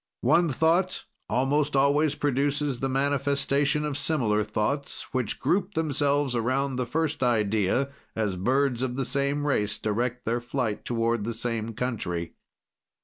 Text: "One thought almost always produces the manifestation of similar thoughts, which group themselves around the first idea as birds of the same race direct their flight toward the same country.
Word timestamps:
"One 0.21 0.49
thought 0.49 1.05
almost 1.29 1.75
always 1.75 2.15
produces 2.15 2.79
the 2.79 2.89
manifestation 2.89 3.85
of 3.85 3.95
similar 3.95 4.43
thoughts, 4.43 5.03
which 5.13 5.39
group 5.39 5.75
themselves 5.75 6.35
around 6.35 6.77
the 6.77 6.87
first 6.87 7.21
idea 7.21 7.91
as 8.15 8.35
birds 8.35 8.81
of 8.81 8.95
the 8.95 9.05
same 9.05 9.45
race 9.45 9.77
direct 9.77 10.25
their 10.25 10.41
flight 10.41 10.85
toward 10.85 11.23
the 11.23 11.33
same 11.33 11.75
country. 11.75 12.33